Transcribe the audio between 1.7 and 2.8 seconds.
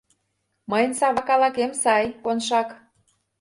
сай, Коншак...